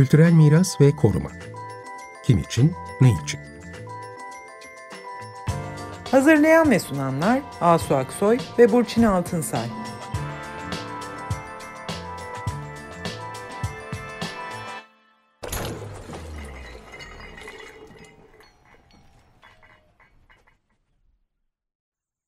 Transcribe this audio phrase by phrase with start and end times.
[0.00, 1.30] Kültürel miras ve koruma.
[2.24, 3.40] Kim için, ne için?
[6.10, 9.66] Hazırlayan ve sunanlar Asu Aksoy ve Burçin Altınsay.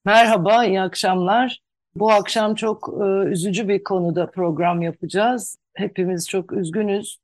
[0.04, 1.60] Merhaba, iyi akşamlar.
[1.94, 5.58] Bu akşam çok e, üzücü bir konuda program yapacağız.
[5.74, 7.22] Hepimiz çok üzgünüz.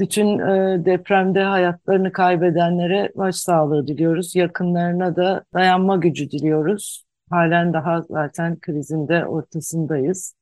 [0.00, 4.36] Bütün e, depremde hayatlarını kaybedenlere başsağlığı diliyoruz.
[4.36, 7.04] Yakınlarına da dayanma gücü diliyoruz.
[7.30, 10.34] Halen daha zaten krizinde ortasındayız.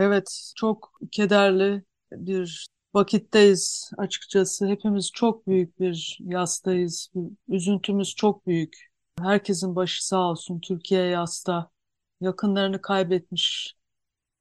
[0.00, 4.66] Evet, çok kederli bir vakitteyiz açıkçası.
[4.66, 7.12] Hepimiz çok büyük bir yastayız.
[7.48, 8.76] Üzüntümüz çok büyük.
[9.20, 10.60] Herkesin başı sağ olsun.
[10.60, 11.70] Türkiye yasta.
[12.20, 13.76] Yakınlarını kaybetmiş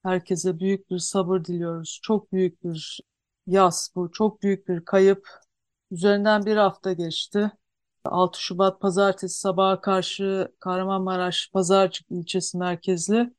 [0.03, 1.99] herkese büyük bir sabır diliyoruz.
[2.03, 3.01] Çok büyük bir
[3.47, 4.11] yas bu.
[4.11, 5.27] Çok büyük bir kayıp.
[5.91, 7.51] Üzerinden bir hafta geçti.
[8.05, 13.33] 6 Şubat Pazartesi sabaha karşı Kahramanmaraş Pazarcık ilçesi merkezli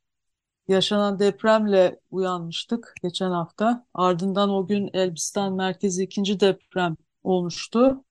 [0.69, 3.87] yaşanan depremle uyanmıştık geçen hafta.
[3.95, 8.05] Ardından o gün Elbistan merkezi ikinci deprem olmuştu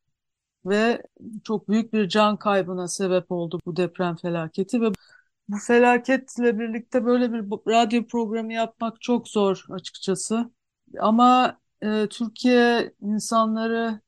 [0.65, 1.03] ve
[1.43, 4.91] çok büyük bir can kaybına sebep oldu bu deprem felaketi ve
[5.49, 7.39] bu felaketle birlikte böyle bir
[7.73, 10.51] radyo programı yapmak çok zor açıkçası.
[10.99, 14.01] Ama e, Türkiye insanları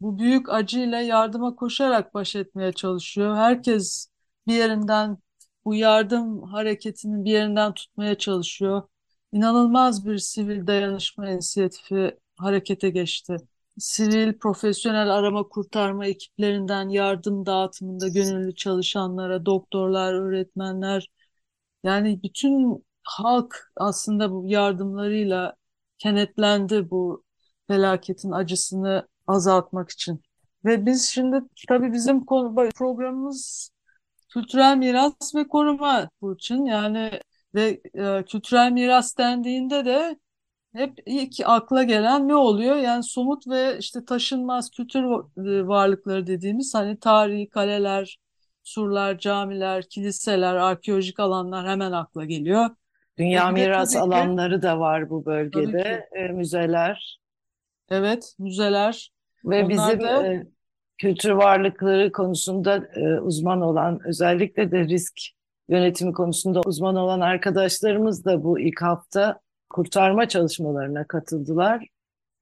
[0.00, 3.36] bu büyük acıyla yardıma koşarak baş etmeye çalışıyor.
[3.36, 4.08] Herkes
[4.46, 5.18] bir yerinden
[5.64, 8.82] bu yardım hareketinin bir yerinden tutmaya çalışıyor.
[9.32, 13.36] İnanılmaz bir sivil dayanışma inisiyatifi harekete geçti.
[13.78, 21.08] Sivil, profesyonel arama kurtarma ekiplerinden yardım dağıtımında gönüllü çalışanlara, doktorlar, öğretmenler,
[21.84, 25.56] yani bütün halk aslında bu yardımlarıyla
[26.02, 27.24] kenetlendi bu
[27.68, 30.22] felaketin acısını azaltmak için.
[30.64, 32.26] Ve biz şimdi tabii bizim
[32.76, 33.70] programımız
[34.28, 36.64] kültürel miras ve koruma Burçin.
[36.64, 37.20] Yani
[37.54, 40.18] ve e, kültürel miras dendiğinde de
[40.74, 42.76] hep ilk akla gelen ne oluyor?
[42.76, 48.18] Yani somut ve işte taşınmaz kültür e, varlıkları dediğimiz hani tarihi kaleler,
[48.64, 52.70] surlar, camiler, kiliseler, arkeolojik alanlar hemen akla geliyor.
[53.18, 57.20] Dünya e miras alanları da var bu bölgede, e, müzeler.
[57.90, 59.12] Evet, müzeler.
[59.44, 60.26] Ve Onlar bizim da...
[60.26, 60.46] e,
[60.98, 65.14] kültür varlıkları konusunda e, uzman olan, özellikle de risk
[65.68, 69.40] yönetimi konusunda uzman olan arkadaşlarımız da bu ilk hafta
[69.70, 71.86] kurtarma çalışmalarına katıldılar.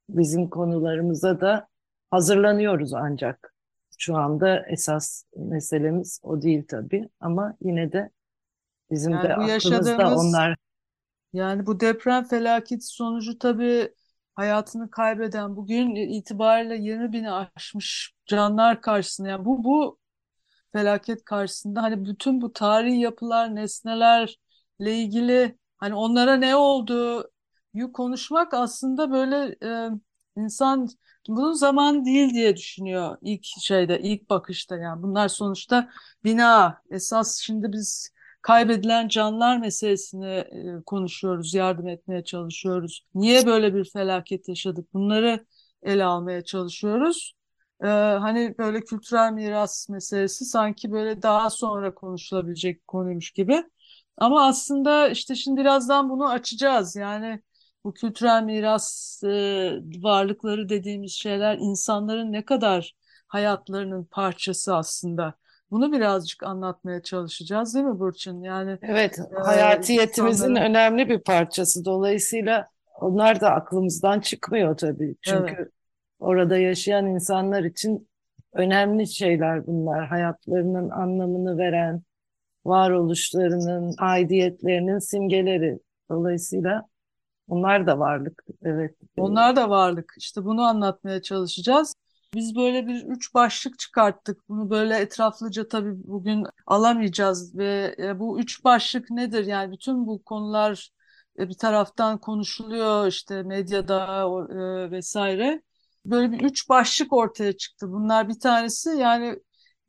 [0.09, 1.69] Bizim konularımıza da
[2.11, 3.55] hazırlanıyoruz ancak.
[3.99, 8.11] Şu anda esas meselemiz o değil tabii ama yine de
[8.91, 10.57] bizim yani de aklımızda onlar.
[11.33, 13.95] Yani bu deprem felaketi sonucu tabii
[14.35, 19.99] hayatını kaybeden bugün itibariyle 20 bini aşmış canlar karşısında yani bu bu
[20.73, 24.37] felaket karşısında hani bütün bu tarihi yapılar, nesnelerle
[24.79, 27.25] ilgili hani onlara ne oldu
[27.75, 29.91] yu konuşmak aslında böyle e,
[30.37, 30.89] insan
[31.29, 35.03] bunun zaman değil diye düşünüyor ilk şeyde, ilk bakışta yani.
[35.03, 35.91] Bunlar sonuçta
[36.25, 36.83] bina.
[36.91, 38.11] Esas şimdi biz
[38.43, 43.07] kaybedilen canlar meselesini e, konuşuyoruz, yardım etmeye çalışıyoruz.
[43.15, 44.95] Niye böyle bir felaket yaşadık?
[44.95, 45.47] Bunları
[45.83, 47.35] ele almaya çalışıyoruz.
[47.85, 53.65] Ee, hani böyle kültürel miras meselesi sanki böyle daha sonra konuşulabilecek konuymuş gibi.
[54.17, 56.97] Ama aslında işte şimdi birazdan bunu açacağız.
[56.97, 57.43] Yani
[57.85, 59.29] bu kültürel miras e,
[60.03, 62.95] varlıkları dediğimiz şeyler insanların ne kadar
[63.29, 65.35] hayatlarının parçası aslında.
[65.71, 68.43] Bunu birazcık anlatmaya çalışacağız değil mi Burçin?
[68.43, 70.71] Yani Evet, e, hayatiyetimizin insanların...
[70.71, 71.85] önemli bir parçası.
[71.85, 72.69] Dolayısıyla
[73.01, 75.17] onlar da aklımızdan çıkmıyor tabii.
[75.23, 75.69] Çünkü evet.
[76.19, 78.09] orada yaşayan insanlar için
[78.53, 80.07] önemli şeyler bunlar.
[80.09, 82.03] Hayatlarının anlamını veren,
[82.65, 85.79] varoluşlarının, aidiyetlerinin simgeleri.
[86.11, 86.87] Dolayısıyla
[87.49, 88.45] onlar da varlık.
[88.63, 88.95] Evet.
[89.17, 90.15] Onlar da varlık.
[90.19, 91.95] İşte bunu anlatmaya çalışacağız.
[92.35, 94.49] Biz böyle bir üç başlık çıkarttık.
[94.49, 99.47] Bunu böyle etraflıca tabii bugün alamayacağız ve e, bu üç başlık nedir?
[99.47, 100.91] Yani bütün bu konular
[101.39, 105.63] e, bir taraftan konuşuluyor işte medyada e, vesaire.
[106.07, 107.93] Böyle bir üç başlık ortaya çıktı.
[107.93, 109.37] Bunlar bir tanesi yani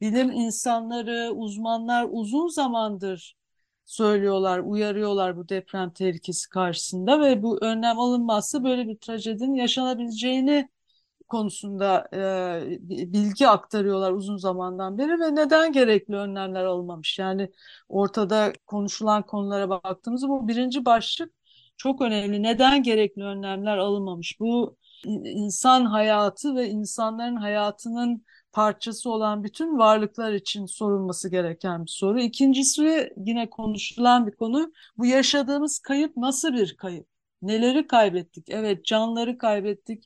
[0.01, 3.35] bilim insanları, uzmanlar uzun zamandır
[3.85, 10.69] söylüyorlar, uyarıyorlar bu deprem tehlikesi karşısında ve bu önlem alınmazsa böyle bir trajedinin yaşanabileceğini
[11.31, 12.79] konusunda e,
[13.13, 17.19] bilgi aktarıyorlar uzun zamandan beri ve neden gerekli önlemler alınmamış?
[17.19, 17.51] Yani
[17.89, 21.33] ortada konuşulan konulara baktığımızda bu birinci başlık
[21.77, 22.43] çok önemli.
[22.43, 24.39] Neden gerekli önlemler alınmamış?
[24.39, 24.77] Bu
[25.25, 32.19] insan hayatı ve insanların hayatının parçası olan bütün varlıklar için sorulması gereken bir soru.
[32.21, 34.73] İkincisi yine konuşulan bir konu.
[34.97, 37.07] Bu yaşadığımız kayıp nasıl bir kayıp?
[37.41, 38.49] Neleri kaybettik?
[38.49, 40.03] Evet canları kaybettik.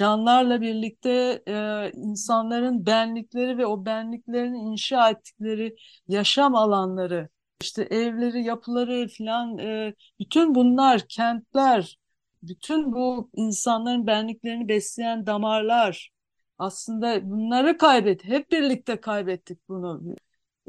[0.00, 5.76] Canlarla birlikte e, insanların benlikleri ve o benliklerini inşa ettikleri
[6.08, 7.28] yaşam alanları,
[7.60, 11.98] işte evleri, yapıları falan e, bütün bunlar, kentler,
[12.42, 16.10] bütün bu insanların benliklerini besleyen damarlar
[16.58, 20.14] aslında bunları kaybet, hep birlikte kaybettik bunu.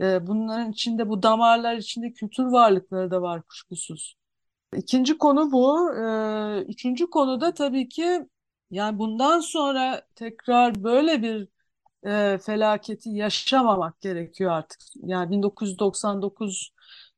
[0.01, 4.16] E, bunların içinde bu damarlar içinde kültür varlıkları da var kuşkusuz.
[4.77, 5.94] İkinci konu bu.
[5.95, 6.06] E,
[6.62, 8.25] üçüncü konu da tabii ki
[8.71, 11.47] yani bundan sonra tekrar böyle bir
[12.06, 14.79] e, felaketi yaşamamak gerekiyor artık.
[14.95, 16.71] Yani 1999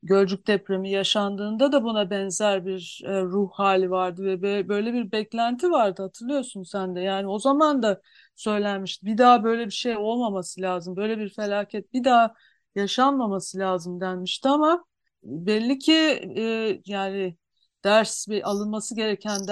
[0.03, 5.71] Gölcük depremi yaşandığında da buna benzer bir e, ruh hali vardı ve böyle bir beklenti
[5.71, 7.01] vardı hatırlıyorsun sen de.
[7.01, 8.01] Yani o zaman da
[8.35, 9.05] söylenmişti.
[9.05, 10.95] Bir daha böyle bir şey olmaması lazım.
[10.95, 12.33] Böyle bir felaket bir daha
[12.75, 14.85] yaşanmaması lazım denmişti ama
[15.23, 15.93] belli ki
[16.37, 17.37] e, yani
[17.83, 19.47] ders bir alınması gereken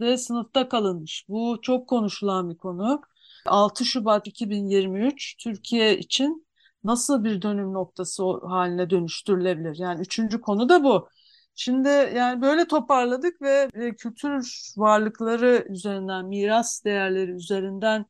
[0.00, 1.24] derste sınıfta kalınmış.
[1.28, 3.02] Bu çok konuşulan bir konu.
[3.46, 6.46] 6 Şubat 2023 Türkiye için
[6.84, 9.76] nasıl bir dönüm noktası haline dönüştürülebilir?
[9.78, 11.08] Yani üçüncü konu da bu.
[11.54, 18.06] Şimdi yani böyle toparladık ve e, kültür varlıkları üzerinden, miras değerleri üzerinden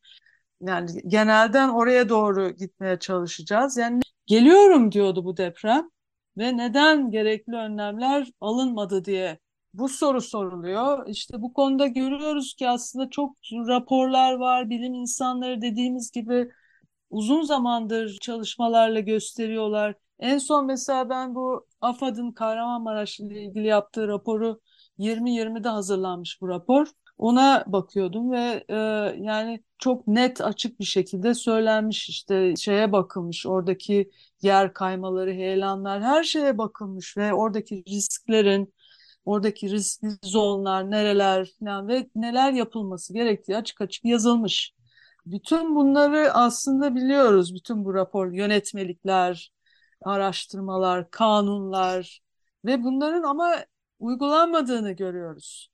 [0.60, 3.76] yani genelden oraya doğru gitmeye çalışacağız.
[3.76, 5.90] Yani geliyorum diyordu bu deprem
[6.38, 9.38] ve neden gerekli önlemler alınmadı diye
[9.74, 11.06] bu soru soruluyor.
[11.08, 16.50] İşte bu konuda görüyoruz ki aslında çok raporlar var, bilim insanları dediğimiz gibi
[17.10, 19.94] uzun zamandır çalışmalarla gösteriyorlar.
[20.18, 24.60] En son mesela ben bu AFAD'ın Kahramanmaraş ile ilgili yaptığı raporu
[24.98, 26.86] 2020'de hazırlanmış bu rapor.
[27.18, 28.74] Ona bakıyordum ve e,
[29.18, 34.10] yani çok net açık bir şekilde söylenmiş işte şeye bakılmış oradaki
[34.42, 38.74] yer kaymaları, heyelanlar her şeye bakılmış ve oradaki risklerin
[39.24, 44.74] oradaki riskli zonlar nereler falan ve neler yapılması gerektiği açık açık yazılmış.
[45.26, 47.54] Bütün bunları aslında biliyoruz.
[47.54, 49.52] Bütün bu rapor, yönetmelikler,
[50.04, 52.20] araştırmalar, kanunlar
[52.64, 53.54] ve bunların ama
[53.98, 55.70] uygulanmadığını görüyoruz.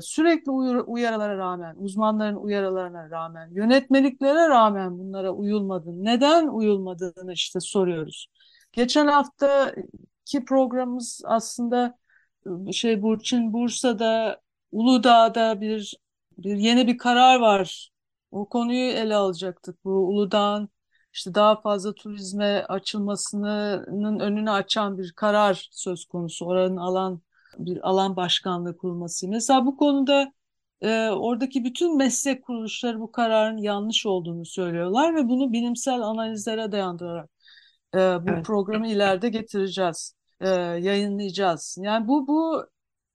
[0.00, 0.50] Sürekli
[0.86, 6.04] uyarılara rağmen, uzmanların uyarılarına rağmen, yönetmeliklere rağmen bunlara uyulmadı.
[6.04, 8.28] Neden uyulmadığını işte soruyoruz.
[8.72, 11.98] Geçen haftaki programımız aslında
[12.72, 14.40] şey Burçin Bursa'da
[14.72, 15.96] Uludağ'da bir
[16.38, 17.90] bir yeni bir karar var.
[18.30, 19.84] O konuyu ele alacaktık.
[19.84, 20.68] Bu Uludağ'ın
[21.12, 26.46] işte daha fazla turizme açılmasının önünü açan bir karar söz konusu.
[26.46, 27.20] Oranın alan
[27.58, 29.28] bir alan başkanlığı kurulması.
[29.28, 30.32] Mesela bu konuda
[30.80, 37.30] e, oradaki bütün meslek kuruluşları bu kararın yanlış olduğunu söylüyorlar ve bunu bilimsel analizlere dayandırarak
[37.94, 38.46] e, bu evet.
[38.46, 40.48] programı ileride getireceğiz, e,
[40.80, 41.78] yayınlayacağız.
[41.80, 42.66] Yani bu bu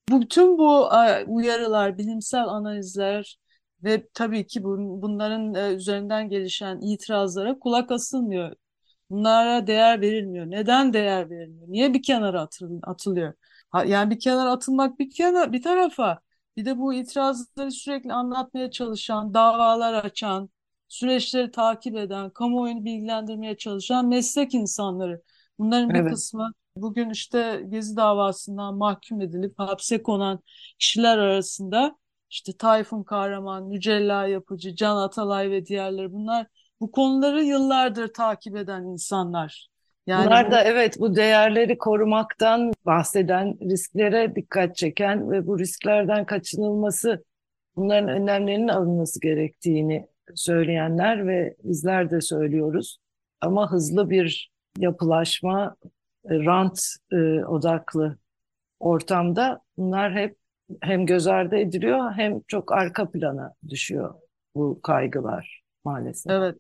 [0.10, 3.40] bu bütün bu e, uyarılar, bilimsel analizler
[3.84, 8.56] ve tabii ki bunların e, üzerinden gelişen itirazlara kulak asılmıyor.
[9.10, 10.46] Bunlara değer verilmiyor.
[10.52, 11.68] Neden değer verilmiyor?
[11.70, 12.48] Niye bir kenara
[12.84, 13.34] atılıyor?
[13.86, 16.20] Yani bir kenara atılmak bir kenara bir tarafa
[16.58, 20.50] bir de bu itirazları sürekli anlatmaya çalışan, davalar açan,
[20.88, 25.22] süreçleri takip eden, kamuoyunu bilgilendirmeye çalışan meslek insanları.
[25.60, 26.12] Bunların bir evet.
[26.12, 30.40] kısmı bugün işte Gezi davasından mahkum edilip hapse konan
[30.80, 31.96] kişiler arasında
[32.30, 36.48] işte Tayfun Kahraman, Mücella Yapıcı, Can Atalay ve diğerleri bunlar
[36.80, 39.68] bu konuları yıllardır takip eden insanlar.
[40.08, 47.24] Yani Bunlar da evet bu değerleri korumaktan bahseden, risklere dikkat çeken ve bu risklerden kaçınılması,
[47.76, 52.98] bunların önlemlerinin alınması gerektiğini söyleyenler ve bizler de söylüyoruz.
[53.42, 55.76] Ama hızlı bir yapılaşma,
[56.30, 56.80] rant
[57.12, 58.18] e, odaklı
[58.80, 60.38] ortamda bunlar hep
[60.82, 64.16] hem göz ardı ediliyor hem çok arka plana düşüyor
[64.56, 66.32] bu kaygılar maalesef.
[66.32, 66.56] Evet.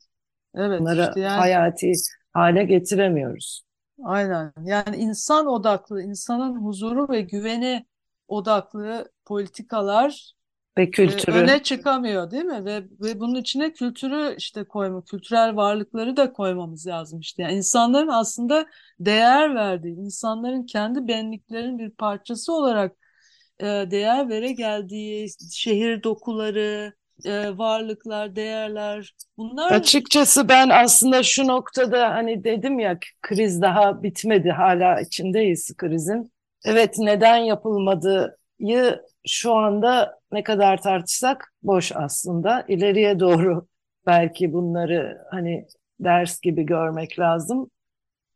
[0.55, 0.79] Evet.
[0.79, 1.91] Bunları işte yani, hayati
[2.33, 3.63] hale getiremiyoruz.
[4.03, 4.53] Aynen.
[4.63, 7.85] Yani insan odaklı, insanın huzuru ve güveni
[8.27, 10.34] odaklı politikalar
[10.77, 12.65] ve e, kültürü öne çıkamıyor değil mi?
[12.65, 17.43] Ve ve bunun içine kültürü işte koyma, kültürel varlıkları da koymamız lazım işte.
[17.43, 18.65] Yani insanların aslında
[18.99, 22.91] değer verdiği, insanların kendi benliklerinin bir parçası olarak
[23.59, 26.93] e, değer vere geldiği şehir dokuları,
[27.25, 29.71] e, varlıklar, değerler bunlar...
[29.71, 36.31] Açıkçası ben aslında şu noktada hani dedim ya kriz daha bitmedi hala içindeyiz krizin.
[36.65, 38.37] Evet neden yapılmadı
[39.27, 42.65] şu anda ne kadar tartışsak boş aslında.
[42.67, 43.67] İleriye doğru
[44.05, 45.67] belki bunları hani
[45.99, 47.69] ders gibi görmek lazım.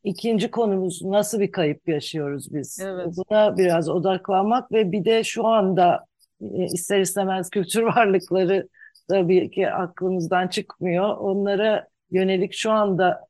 [0.03, 2.79] İkinci konumuz nasıl bir kayıp yaşıyoruz biz?
[2.79, 3.07] Evet.
[3.17, 6.05] Buna biraz odaklanmak ve bir de şu anda
[6.41, 8.69] e, ister istemez kültür varlıkları
[9.09, 11.17] tabii ki aklımızdan çıkmıyor.
[11.17, 13.27] Onlara yönelik şu anda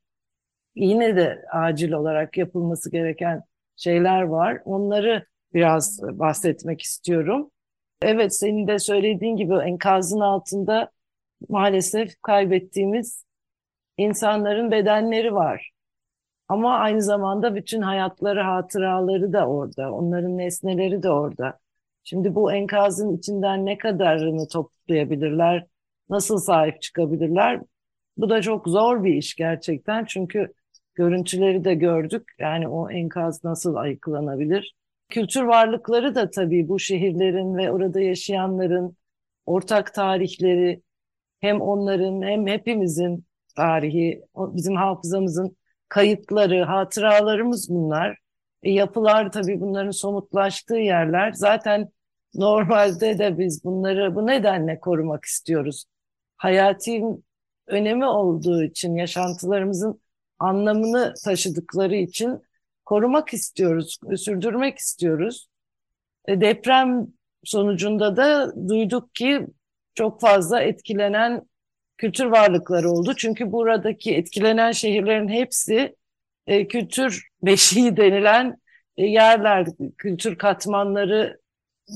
[0.75, 3.41] yine de acil olarak yapılması gereken
[3.75, 4.61] şeyler var.
[4.65, 7.51] Onları biraz bahsetmek istiyorum.
[8.01, 10.91] Evet senin de söylediğin gibi enkazın altında
[11.49, 13.25] maalesef kaybettiğimiz
[13.97, 15.71] insanların bedenleri var.
[16.47, 19.91] Ama aynı zamanda bütün hayatları, hatıraları da orada.
[19.93, 21.59] Onların nesneleri de orada.
[22.03, 25.65] Şimdi bu enkazın içinden ne kadarını toplayabilirler?
[26.09, 27.61] Nasıl sahip çıkabilirler?
[28.17, 30.05] Bu da çok zor bir iş gerçekten.
[30.05, 30.53] Çünkü
[30.95, 32.31] görüntüleri de gördük.
[32.39, 34.75] Yani o enkaz nasıl ayıklanabilir?
[35.09, 38.97] Kültür varlıkları da tabii bu şehirlerin ve orada yaşayanların
[39.45, 40.81] ortak tarihleri
[41.39, 43.25] hem onların hem hepimizin
[43.55, 45.57] tarihi, bizim hafızamızın
[45.89, 48.17] kayıtları, hatıralarımız bunlar.
[48.63, 51.31] E, yapılar tabii bunların somutlaştığı yerler.
[51.31, 51.89] Zaten
[52.35, 55.85] normalde de biz bunları bu nedenle korumak istiyoruz.
[56.37, 57.03] Hayati
[57.67, 60.01] önemi olduğu için, yaşantılarımızın
[60.39, 62.41] anlamını taşıdıkları için
[62.89, 65.47] korumak istiyoruz, sürdürmek istiyoruz.
[66.27, 67.07] E, deprem
[67.43, 69.47] sonucunda da duyduk ki
[69.95, 71.41] çok fazla etkilenen
[71.97, 73.13] kültür varlıkları oldu.
[73.17, 75.95] Çünkü buradaki etkilenen şehirlerin hepsi
[76.47, 78.57] e, kültür beşiği denilen
[78.97, 79.67] e, yerler,
[79.97, 81.39] kültür katmanları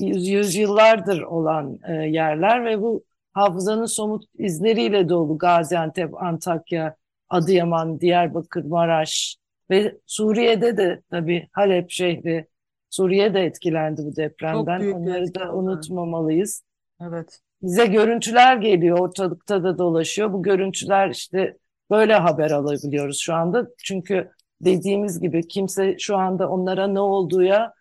[0.00, 6.96] yüz, yüzyıllardır olan e, yerler ve bu hafızanın somut izleriyle dolu Gaziantep, Antakya,
[7.28, 12.46] Adıyaman, Diyarbakır, Maraş ve Suriye'de de tabii Halep şehri,
[12.90, 14.92] Suriye de etkilendi bu depremden.
[14.92, 16.64] Onları da unutmamalıyız.
[17.02, 17.40] Evet.
[17.62, 20.32] Bize görüntüler geliyor, ortalıkta da dolaşıyor.
[20.32, 21.56] Bu görüntüler işte
[21.90, 23.66] böyle haber alabiliyoruz şu anda.
[23.78, 24.30] Çünkü
[24.60, 27.72] dediğimiz gibi kimse şu anda onlara ne olduğuya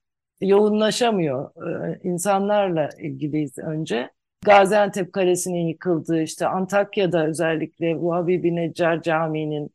[0.42, 1.50] yoğunlaşamıyor.
[1.68, 4.10] Ee, insanlarla ilgiliyiz önce.
[4.46, 9.70] Gaziantep Kalesi'nin yıkıldığı, işte Antakya'da özellikle Vahabi Neccar Camii'nin,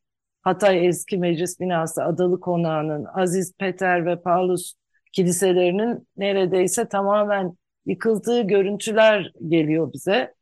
[0.48, 4.74] Hatay Eski Meclis Binası, Adalı Konağı'nın, Aziz Peter ve Paulus
[5.12, 10.34] kiliselerinin neredeyse tamamen yıkıldığı görüntüler geliyor bize.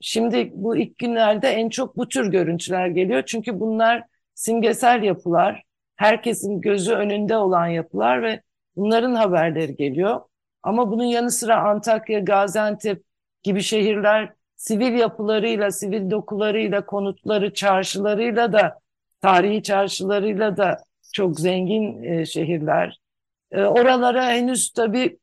[0.00, 3.22] Şimdi bu ilk günlerde en çok bu tür görüntüler geliyor.
[3.26, 4.02] Çünkü bunlar
[4.34, 5.62] simgesel yapılar,
[5.96, 8.42] herkesin gözü önünde olan yapılar ve
[8.76, 10.20] bunların haberleri geliyor.
[10.62, 13.02] Ama bunun yanı sıra Antakya, Gaziantep
[13.42, 18.78] gibi şehirler sivil yapılarıyla, sivil dokularıyla, konutları, çarşılarıyla da,
[19.20, 20.78] tarihi çarşılarıyla da
[21.12, 22.98] çok zengin e, şehirler.
[23.52, 25.18] E, oralara henüz tabii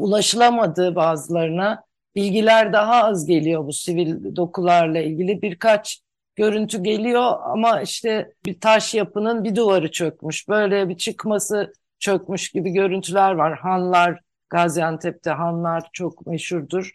[0.00, 5.42] ulaşılamadığı bazılarına bilgiler daha az geliyor bu sivil dokularla ilgili.
[5.42, 6.00] Birkaç
[6.36, 10.48] görüntü geliyor ama işte bir taş yapının bir duvarı çökmüş.
[10.48, 13.58] Böyle bir çıkması çökmüş gibi görüntüler var.
[13.58, 16.90] Hanlar, Gaziantep'te hanlar çok meşhurdur.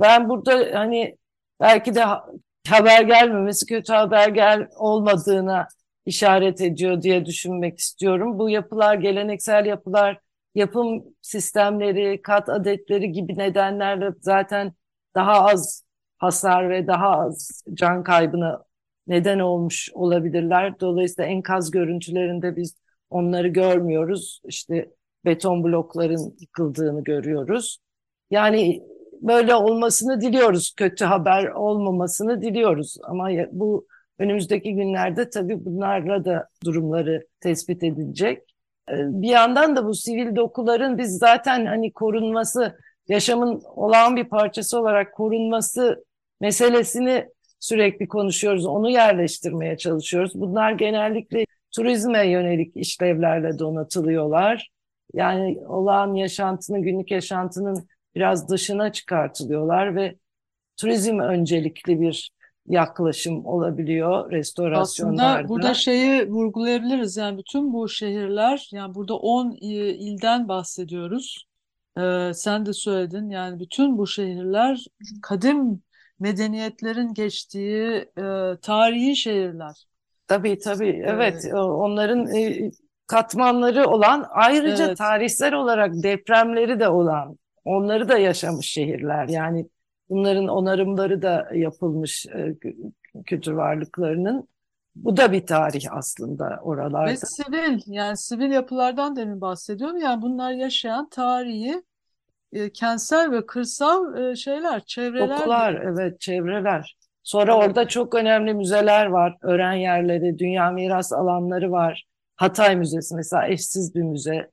[0.00, 1.16] Ben burada hani
[1.60, 2.04] belki de
[2.68, 5.68] haber gelmemesi kötü haber gel olmadığına
[6.06, 8.38] işaret ediyor diye düşünmek istiyorum.
[8.38, 10.20] Bu yapılar geleneksel yapılar
[10.54, 14.72] yapım sistemleri, kat adetleri gibi nedenlerle zaten
[15.14, 15.84] daha az
[16.18, 18.64] hasar ve daha az can kaybına
[19.06, 20.80] neden olmuş olabilirler.
[20.80, 22.76] Dolayısıyla enkaz görüntülerinde biz
[23.10, 24.42] onları görmüyoruz.
[24.48, 24.90] İşte
[25.24, 27.78] beton blokların yıkıldığını görüyoruz.
[28.30, 28.82] Yani
[29.20, 30.74] böyle olmasını diliyoruz.
[30.76, 32.96] Kötü haber olmamasını diliyoruz.
[33.04, 33.86] Ama bu
[34.18, 38.42] önümüzdeki günlerde tabii bunlarla da durumları tespit edilecek.
[38.90, 42.78] Ee, bir yandan da bu sivil dokuların biz zaten hani korunması,
[43.08, 46.04] yaşamın olağan bir parçası olarak korunması
[46.40, 47.28] meselesini
[47.60, 48.66] sürekli konuşuyoruz.
[48.66, 50.32] Onu yerleştirmeye çalışıyoruz.
[50.34, 51.44] Bunlar genellikle
[51.74, 54.70] turizme yönelik işlevlerle donatılıyorlar.
[55.14, 60.14] Yani olağan yaşantının, günlük yaşantının biraz dışına çıkartılıyorlar ve
[60.76, 62.30] turizm öncelikli bir
[62.66, 65.26] yaklaşım olabiliyor restorasyonlarda.
[65.26, 71.46] Aslında burada şeyi vurgulayabiliriz yani bütün bu şehirler yani burada 10 ilden bahsediyoruz.
[71.98, 74.84] Ee, sen de söyledin yani bütün bu şehirler
[75.22, 75.82] kadim
[76.20, 78.22] medeniyetlerin geçtiği e,
[78.62, 79.86] tarihi şehirler.
[80.26, 82.70] Tabii tabii evet ee, onların e,
[83.06, 84.98] katmanları olan ayrıca evet.
[84.98, 89.66] tarihsel olarak depremleri de olan onları da yaşamış şehirler yani
[90.14, 92.54] Bunların onarımları da yapılmış e,
[93.26, 94.48] kültür varlıklarının.
[94.96, 97.10] Bu da bir tarih aslında oralarda.
[97.10, 99.96] Ve sivil yani sivil yapılardan demin bahsediyorum.
[99.96, 101.82] Yani bunlar yaşayan tarihi
[102.52, 105.38] e, kentsel ve kırsal e, şeyler, çevreler.
[105.38, 106.96] Dokular, evet, çevreler.
[107.22, 107.66] Sonra evet.
[107.66, 109.36] orada çok önemli müzeler var.
[109.42, 112.04] Öğren yerleri, dünya miras alanları var.
[112.36, 114.50] Hatay Müzesi mesela eşsiz bir müze.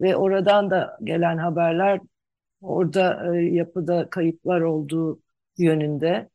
[0.00, 2.00] Ve oradan da gelen haberler
[2.62, 5.20] orada e, yapıda kayıplar olduğu
[5.58, 6.28] yönünde.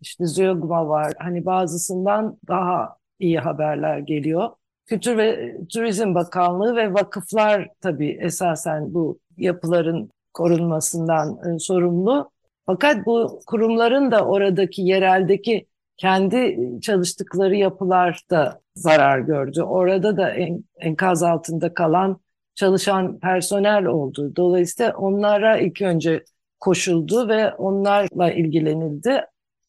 [0.00, 1.12] İşte Zeugma var.
[1.18, 4.50] Hani bazısından daha iyi haberler geliyor.
[4.86, 12.30] Kültür ve Turizm Bakanlığı ve vakıflar tabii esasen bu yapıların korunmasından e, sorumlu.
[12.66, 19.62] Fakat bu kurumların da oradaki yereldeki kendi çalıştıkları yapılar da zarar gördü.
[19.62, 22.20] Orada da en, enkaz altında kalan
[22.56, 24.36] çalışan personel oldu.
[24.36, 26.24] Dolayısıyla onlara ilk önce
[26.60, 29.20] koşuldu ve onlarla ilgilenildi.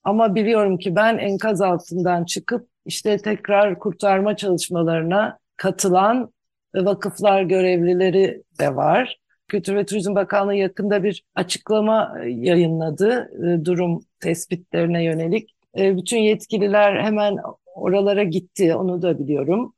[0.04, 6.32] Ama biliyorum ki ben enkaz altından çıkıp işte tekrar kurtarma çalışmalarına katılan
[6.76, 9.18] vakıflar görevlileri de var.
[9.48, 15.56] Kültür ve Turizm Bakanlığı yakında bir açıklama yayınladı e, durum tespitlerine yönelik.
[15.78, 17.38] E, bütün yetkililer hemen
[17.76, 19.74] oralara gitti, onu da biliyorum.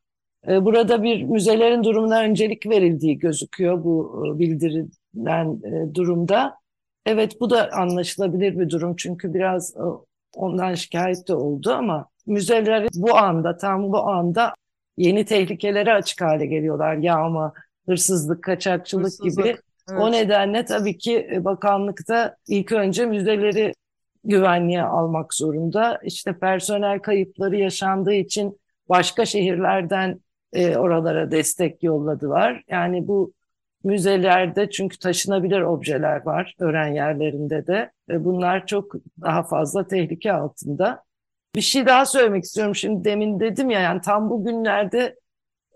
[0.48, 5.62] E, burada bir müzelerin durumuna öncelik verildiği gözüküyor bu bildirilen
[5.96, 6.56] durumda.
[7.06, 9.76] Evet bu da anlaşılabilir bir durum çünkü biraz
[10.36, 14.54] ondan şikayet de oldu ama müzeler bu anda tam bu anda
[14.98, 16.96] yeni tehlikelere açık hale geliyorlar.
[16.96, 17.54] Yağma,
[17.86, 19.58] hırsızlık, kaçakçılık hırsızlık, gibi.
[19.92, 20.02] Evet.
[20.02, 23.74] O nedenle tabii ki e, bakanlıkta ilk önce müzeleri
[24.24, 26.00] güvenliğe almak zorunda.
[26.04, 30.20] İşte personel kayıpları yaşandığı için başka şehirlerden
[30.54, 32.64] e, oralara destek yolladılar.
[32.70, 33.34] Yani bu
[33.84, 37.92] müzelerde çünkü taşınabilir objeler var öğren yerlerinde de.
[38.10, 41.04] E, bunlar çok daha fazla tehlike altında.
[41.56, 42.76] Bir şey daha söylemek istiyorum.
[42.76, 45.16] Şimdi demin dedim ya yani tam bugünlerde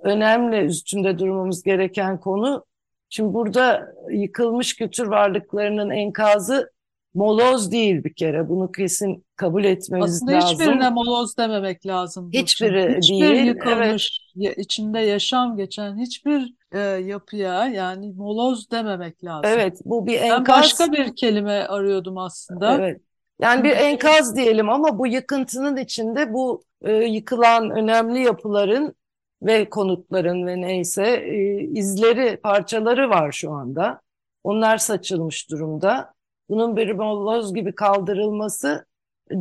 [0.04, 2.66] önemli üstünde durmamız gereken konu.
[3.10, 6.73] Şimdi burada yıkılmış kültür varlıklarının enkazı
[7.16, 8.50] moloz değil bir kere.
[8.50, 10.48] Bunu kesin kabul etmemiz Aslında lazım.
[10.48, 12.30] Aslında hiçbirine moloz dememek lazım.
[12.34, 13.46] Hiçbiri Hiçbir değil.
[13.46, 14.58] yıkılmış, evet.
[14.58, 19.52] içinde yaşam geçen hiçbir e, yapıya yani moloz dememek lazım.
[19.54, 20.40] Evet bu bir enkaz.
[20.40, 22.76] Ben başka bir kelime arıyordum aslında.
[22.76, 23.02] Evet.
[23.42, 28.96] Yani bir enkaz diyelim ama bu yıkıntının içinde bu e, yıkılan önemli yapıların
[29.44, 34.02] ve konutların ve neyse e, izleri, parçaları var şu anda.
[34.44, 36.13] Onlar saçılmış durumda.
[36.50, 38.86] Bunun bir moloz gibi kaldırılması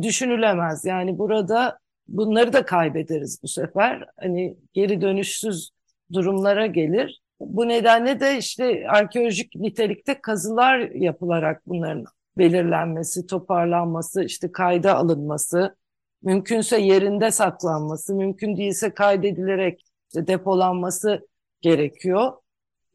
[0.01, 0.85] düşünülemez.
[0.85, 4.05] Yani burada bunları da kaybederiz bu sefer.
[4.19, 5.69] Hani geri dönüşsüz
[6.13, 7.21] durumlara gelir.
[7.39, 12.05] Bu nedenle de işte arkeolojik nitelikte kazılar yapılarak bunların
[12.37, 15.75] belirlenmesi, toparlanması, işte kayda alınması,
[16.23, 21.27] mümkünse yerinde saklanması, mümkün değilse kaydedilerek işte depolanması
[21.61, 22.33] gerekiyor.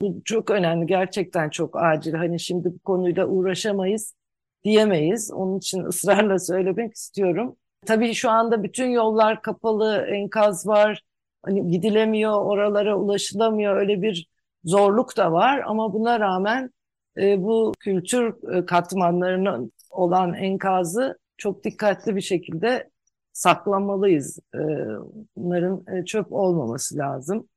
[0.03, 2.15] Bu çok önemli, gerçekten çok acil.
[2.15, 4.15] Hani şimdi bu konuyla uğraşamayız
[4.65, 5.31] diyemeyiz.
[5.33, 7.57] Onun için ısrarla söylemek istiyorum.
[7.87, 11.03] Tabii şu anda bütün yollar kapalı, enkaz var.
[11.43, 13.77] Hani gidilemiyor, oralara ulaşılamıyor.
[13.77, 14.29] Öyle bir
[14.65, 16.71] zorluk da var ama buna rağmen
[17.17, 22.91] e, bu kültür e, katmanlarının olan enkazı çok dikkatli bir şekilde
[23.33, 24.39] saklamalıyız.
[24.55, 24.59] E,
[25.37, 27.49] bunların e, çöp olmaması lazım.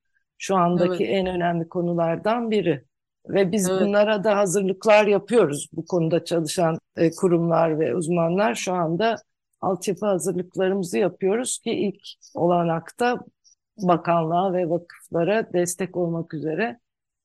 [0.44, 1.16] Şu andaki evet.
[1.16, 2.84] en önemli konulardan biri.
[3.30, 3.82] Ve biz evet.
[3.82, 5.70] bunlara da hazırlıklar yapıyoruz.
[5.74, 9.16] Bu konuda çalışan e, kurumlar ve uzmanlar şu anda
[9.62, 12.02] altyapı hazırlıklarımızı yapıyoruz ki ilk
[12.34, 13.20] olanakta
[13.78, 16.80] bakanlığa ve vakıflara destek olmak üzere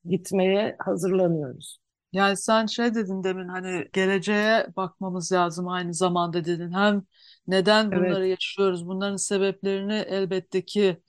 [0.05, 1.79] gitmeye hazırlanıyoruz.
[2.13, 6.73] Yani sen şey dedin demin hani geleceğe bakmamız lazım aynı zamanda dedin.
[6.73, 7.03] Hem
[7.47, 8.31] neden bunları evet.
[8.31, 11.01] yaşıyoruz, bunların sebeplerini elbette ki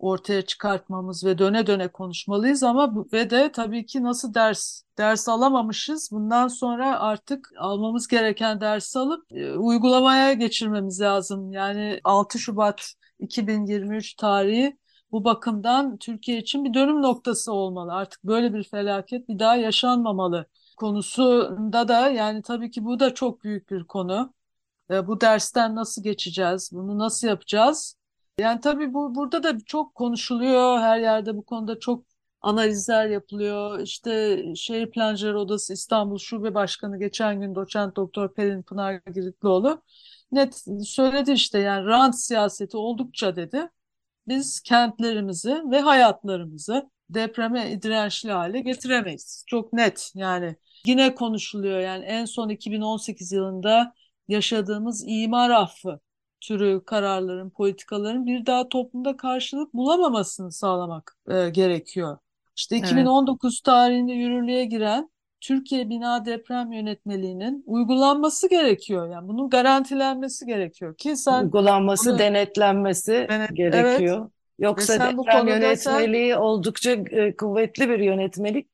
[0.00, 6.10] ortaya çıkartmamız ve döne döne konuşmalıyız ama ve de tabii ki nasıl ders ders alamamışız.
[6.12, 11.52] Bundan sonra artık almamız gereken dersi alıp e, uygulamaya geçirmemiz lazım.
[11.52, 14.78] Yani 6 Şubat 2023 tarihi
[15.12, 17.92] bu bakımdan Türkiye için bir dönüm noktası olmalı.
[17.92, 23.44] Artık böyle bir felaket bir daha yaşanmamalı konusunda da yani tabii ki bu da çok
[23.44, 24.34] büyük bir konu.
[24.90, 26.70] E, bu dersten nasıl geçeceğiz?
[26.72, 27.99] Bunu nasıl yapacağız?
[28.40, 30.78] Yani tabii bu burada da çok konuşuluyor.
[30.80, 32.04] Her yerde bu konuda çok
[32.40, 33.80] analizler yapılıyor.
[33.80, 39.82] İşte Şehir Plancıları Odası İstanbul Şube Başkanı geçen gün doçent doktor Pelin Pınar Giritlioğlu
[40.32, 43.68] net söyledi işte yani rant siyaseti oldukça dedi
[44.28, 49.44] biz kentlerimizi ve hayatlarımızı depreme dirençli hale getiremeyiz.
[49.46, 53.94] Çok net yani yine konuşuluyor yani en son 2018 yılında
[54.28, 56.00] yaşadığımız imar affı
[56.40, 62.18] türü kararların, politikaların bir daha toplumda karşılık bulamamasını sağlamak e, gerekiyor.
[62.56, 63.64] İşte 2019 evet.
[63.64, 69.10] tarihinde yürürlüğe giren Türkiye Bina Deprem Yönetmeliğinin uygulanması gerekiyor.
[69.10, 74.30] Yani bunun garantilenmesi gerekiyor ki sen Uygulanması, bunu- denetlenmesi Denet- gerekiyor.
[74.58, 78.68] Yoksa Ve sen bu deprem konuda yönetmeliği oldukça e, kuvvetli bir yönetmelik.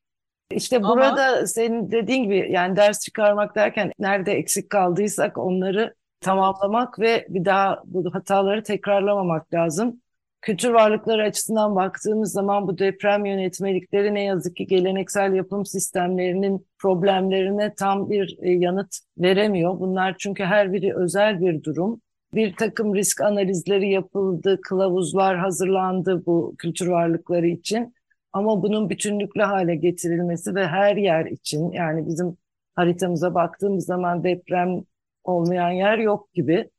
[0.51, 6.99] İşte Ama- burada senin dediğin gibi yani ders çıkarmak derken nerede eksik kaldıysak onları tamamlamak
[6.99, 10.01] ve bir daha bu hataları tekrarlamamak lazım.
[10.43, 17.75] Kültür varlıkları açısından baktığımız zaman bu deprem yönetmelikleri ne yazık ki geleneksel yapım sistemlerinin problemlerine
[17.75, 19.81] tam bir e, yanıt veremiyor.
[19.81, 22.01] Bunlar çünkü her biri özel bir durum.
[22.35, 27.95] Bir takım risk analizleri yapıldı, kılavuzlar hazırlandı bu kültür varlıkları için.
[28.33, 32.37] Ama bunun bütünlüklü hale getirilmesi ve her yer için yani bizim
[32.75, 34.83] haritamıza baktığımız zaman deprem
[35.29, 36.71] olmayan yer yok gibi.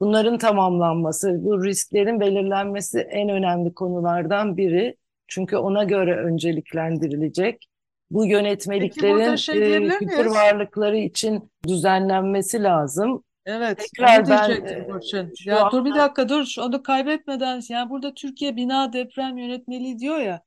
[0.00, 4.96] Bunların tamamlanması, bu risklerin belirlenmesi en önemli konulardan biri.
[5.28, 7.66] Çünkü ona göre önceliklendirilecek.
[8.10, 10.34] Bu yönetmeliklerin şey e, kültür miyiz?
[10.34, 13.24] varlıkları için düzenlenmesi lazım.
[13.46, 15.32] Evet, Tekrar ben, e, Burçin.
[15.44, 19.98] Ya dur bir anda- dakika dur, şu- onu kaybetmeden, yani burada Türkiye Bina Deprem Yönetmeliği
[19.98, 20.40] diyor ya,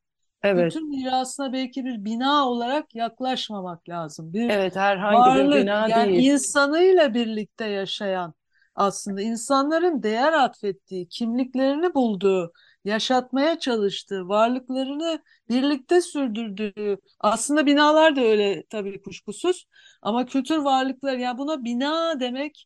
[0.43, 4.33] Evet, kültür mirasına belki bir bina olarak yaklaşmamak lazım.
[4.33, 6.25] Bir evet herhangi bir varlık, bina yani değil.
[6.25, 8.33] insanıyla birlikte yaşayan,
[8.75, 12.53] aslında insanların değer atfettiği, kimliklerini bulduğu,
[12.85, 19.65] yaşatmaya çalıştığı, varlıklarını birlikte sürdürdüğü, aslında binalar da öyle tabii kuşkusuz,
[20.01, 22.65] ama kültür varlıkları, yani buna bina demek,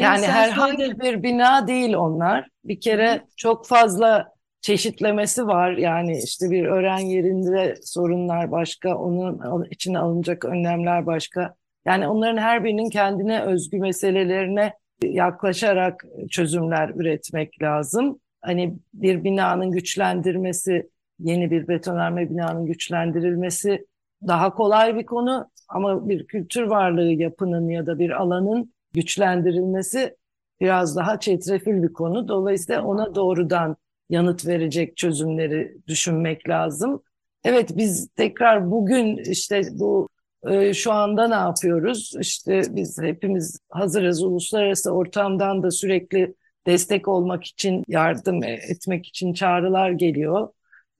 [0.00, 1.00] Yani herhangi söyledin.
[1.00, 2.48] bir bina değil onlar.
[2.64, 5.72] Bir kere çok fazla çeşitlemesi var.
[5.72, 11.54] Yani işte bir öğren yerinde sorunlar başka, onun al- için alınacak önlemler başka.
[11.86, 18.20] Yani onların her birinin kendine özgü meselelerine yaklaşarak çözümler üretmek lazım.
[18.40, 23.86] Hani bir binanın güçlendirmesi, yeni bir betonarme binanın güçlendirilmesi
[24.26, 30.16] daha kolay bir konu ama bir kültür varlığı yapının ya da bir alanın güçlendirilmesi
[30.60, 32.28] biraz daha çetrefil bir konu.
[32.28, 33.76] Dolayısıyla ona doğrudan
[34.10, 37.02] yanıt verecek çözümleri düşünmek lazım.
[37.44, 40.08] Evet biz tekrar bugün işte bu
[40.46, 42.14] e, şu anda ne yapıyoruz?
[42.20, 44.22] İşte biz hepimiz hazırız.
[44.22, 46.34] Uluslararası ortamdan da sürekli
[46.66, 50.48] destek olmak için, yardım etmek için çağrılar geliyor.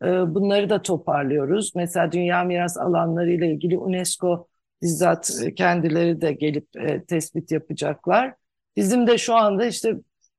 [0.03, 1.73] E, bunları da toparlıyoruz.
[1.75, 4.49] Mesela Dünya Miras Alanları ile ilgili UNESCO
[4.83, 8.35] bizzat e, kendileri de gelip e, tespit yapacaklar.
[8.77, 9.95] Bizim de şu anda işte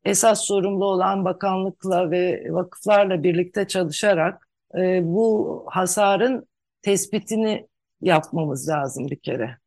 [0.05, 6.47] esas sorumlu olan bakanlıkla ve vakıflarla birlikte çalışarak e, bu hasarın
[6.81, 7.67] tespitini
[8.01, 9.57] yapmamız lazım bir kere.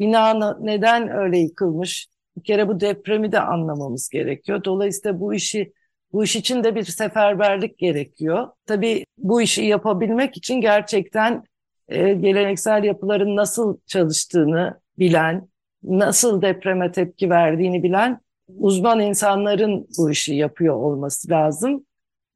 [0.00, 2.08] Bina neden öyle yıkılmış?
[2.36, 4.64] Bir kere bu depremi de anlamamız gerekiyor.
[4.64, 5.72] Dolayısıyla bu işi
[6.12, 8.48] bu iş için de bir seferberlik gerekiyor.
[8.66, 11.44] Tabii bu işi yapabilmek için gerçekten
[11.88, 15.48] e, geleneksel yapıların nasıl çalıştığını bilen,
[15.82, 18.20] nasıl depreme tepki verdiğini bilen
[18.56, 21.84] uzman insanların bu işi yapıyor olması lazım.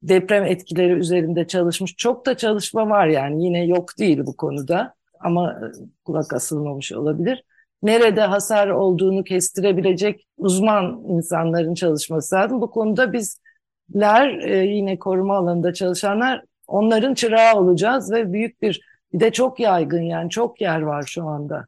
[0.01, 5.59] Deprem etkileri üzerinde çalışmış çok da çalışma var yani yine yok değil bu konuda ama
[6.05, 7.43] kulak asılmamış olabilir.
[7.83, 12.61] Nerede hasar olduğunu kestirebilecek uzman insanların çalışması lazım.
[12.61, 18.81] Bu konuda bizler e, yine koruma alanında çalışanlar onların çırağı olacağız ve büyük bir
[19.13, 21.65] bir de çok yaygın yani çok yer var şu anda.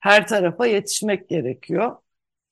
[0.00, 1.96] Her tarafa yetişmek gerekiyor.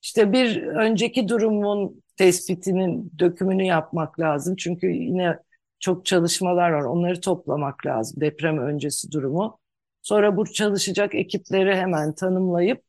[0.02, 4.56] İşte bir önceki durumun tespitinin dökümünü yapmak lazım.
[4.56, 5.38] Çünkü yine
[5.80, 6.82] çok çalışmalar var.
[6.82, 8.20] Onları toplamak lazım.
[8.20, 9.58] Deprem öncesi durumu.
[10.02, 12.82] Sonra bu çalışacak ekipleri hemen tanımlayıp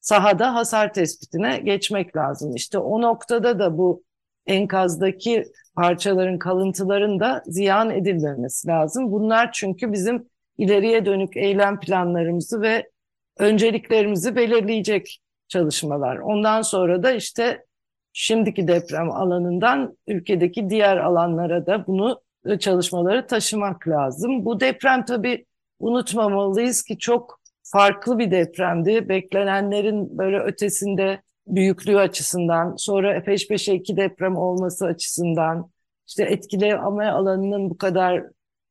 [0.00, 2.56] sahada hasar tespitine geçmek lazım.
[2.56, 4.04] İşte o noktada da bu
[4.46, 5.44] enkazdaki
[5.76, 9.12] parçaların, kalıntıların da ziyan edilmemesi lazım.
[9.12, 12.90] Bunlar çünkü bizim ileriye dönük eylem planlarımızı ve
[13.38, 15.21] önceliklerimizi belirleyecek
[15.52, 16.16] çalışmalar.
[16.16, 17.64] Ondan sonra da işte
[18.12, 24.44] şimdiki deprem alanından ülkedeki diğer alanlara da bunu e, çalışmaları taşımak lazım.
[24.44, 25.46] Bu deprem tabii
[25.80, 29.08] unutmamalıyız ki çok farklı bir depremdi.
[29.08, 35.70] Beklenenlerin böyle ötesinde büyüklüğü açısından, sonra peş peşe iki deprem olması açısından,
[36.08, 38.22] işte etkileme alanının bu kadar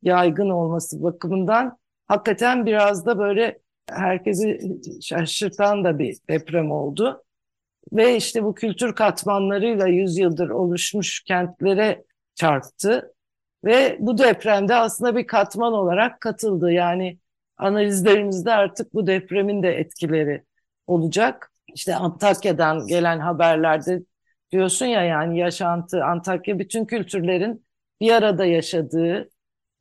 [0.02, 3.60] yaygın olması bakımından hakikaten biraz da böyle
[3.92, 4.60] herkesi
[5.02, 7.24] şaşırtan da bir deprem oldu.
[7.94, 12.04] Ve işte bu kültür katmanlarıyla yüzyıldır oluşmuş kentlere
[12.36, 13.14] çarptı.
[13.66, 16.72] Ve bu depremde aslında bir katman olarak katıldı.
[16.72, 17.18] Yani
[17.58, 20.44] analizlerimizde artık bu depremin de etkileri
[20.88, 21.52] olacak.
[21.74, 24.04] İşte Antakya'dan gelen haberlerde
[24.52, 27.66] diyorsun ya yani yaşantı, Antakya bütün kültürlerin
[28.02, 29.30] bir arada yaşadığı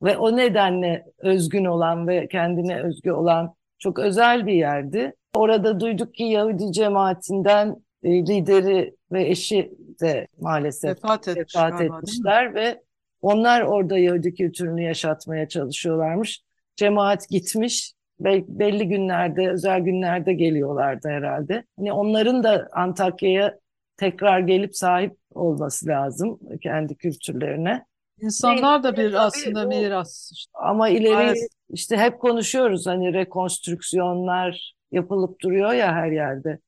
[0.03, 5.13] ve o nedenle özgün olan ve kendine özgü olan Çok özel bir yerdi.
[5.35, 12.55] Orada duyduk ki Yahudi cemaatinden e, lideri ve eşi de maalesef Vefat etmiş vefat etmişler
[12.55, 12.81] ve
[13.21, 16.41] onlar orada Yahudi kültürünü yaşatmaya çalışıyorlarmış.
[16.75, 21.63] Cemaat gitmiş ve belli günlerde, özel günlerde geliyorlardı herhalde.
[21.77, 23.59] Hani onların da Antakya'ya
[23.97, 27.85] tekrar gelip sahip olması lazım kendi kültürlerine.
[28.21, 30.31] İnsanlar da bir aslında miras.
[30.33, 30.51] işte.
[30.53, 31.35] Ama ileri.
[31.73, 36.59] İşte hep konuşuyoruz hani rekonstrüksiyonlar yapılıp duruyor ya her yerde.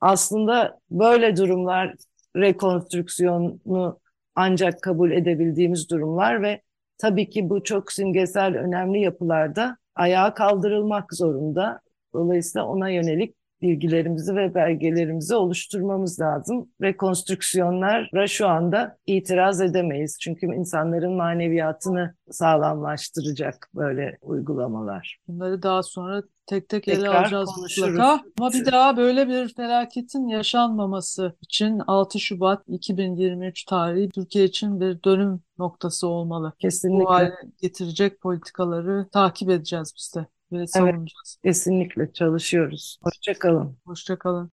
[0.00, 1.94] Aslında böyle durumlar
[2.36, 4.00] rekonstrüksiyonu
[4.34, 6.62] ancak kabul edebildiğimiz durumlar ve
[6.98, 11.80] tabii ki bu çok simgesel önemli yapılarda ayağa kaldırılmak zorunda.
[12.14, 16.68] Dolayısıyla ona yönelik bilgilerimizi ve belgelerimizi oluşturmamız lazım.
[16.82, 20.18] Rekonstrüksiyonlara şu anda itiraz edemeyiz.
[20.20, 25.18] Çünkü insanların maneviyatını sağlamlaştıracak böyle uygulamalar.
[25.28, 27.88] Bunları daha sonra tek tek ele Tekrar alacağız konuşuruz.
[27.90, 28.24] mutlaka.
[28.40, 35.02] Ama bir daha böyle bir felaketin yaşanmaması için 6 Şubat 2023 tarihi Türkiye için bir
[35.02, 36.52] dönüm noktası olmalı.
[36.54, 41.38] Bu Kesinlikle, hale getirecek politikaları takip edeceğiz biz de ve savunacağız.
[41.44, 42.98] kesinlikle çalışıyoruz.
[43.02, 43.76] Hoşça kalın.
[43.86, 44.50] Hoşça kalın.